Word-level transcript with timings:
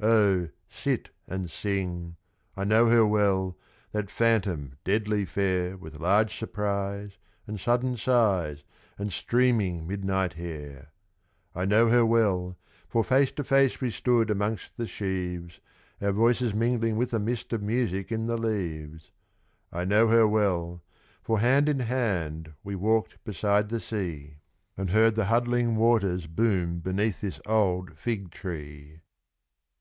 Oh! 0.00 0.48
sit 0.68 1.10
and 1.28 1.48
sing 1.50 2.16
I 2.56 2.64
know 2.64 2.88
her 2.88 3.06
well, 3.06 3.56
that 3.92 4.10
phantom 4.10 4.74
deadly 4.84 5.24
fair 5.24 5.76
With 5.76 6.00
large 6.00 6.36
surprise, 6.36 7.12
and 7.46 7.58
sudden 7.58 7.96
sighs, 7.96 8.64
and 8.98 9.12
streaming 9.12 9.86
midnight 9.86 10.34
hair! 10.34 10.88
I 11.54 11.66
know 11.66 11.88
her 11.88 12.04
well, 12.04 12.58
for 12.88 13.04
face 13.04 13.30
to 13.32 13.44
face 13.44 13.80
we 13.80 13.90
stood 13.90 14.28
amongst 14.28 14.76
the 14.76 14.88
sheaves, 14.88 15.60
Our 16.00 16.12
voices 16.12 16.52
mingling 16.52 16.96
with 16.96 17.14
a 17.14 17.20
mist 17.20 17.52
of 17.52 17.62
music 17.62 18.10
in 18.10 18.26
the 18.26 18.36
leaves! 18.36 19.12
I 19.72 19.84
know 19.84 20.08
her 20.08 20.26
well, 20.26 20.82
for 21.22 21.38
hand 21.38 21.68
in 21.68 21.78
hand 21.80 22.52
we 22.64 22.74
walked 22.74 23.22
beside 23.24 23.68
the 23.68 23.80
sea, 23.80 24.38
And 24.76 24.90
heard 24.90 25.14
the 25.14 25.26
huddling 25.26 25.76
waters 25.76 26.26
boom 26.26 26.80
beneath 26.80 27.20
this 27.20 27.40
old 27.46 27.96
Figtree. 27.96 28.98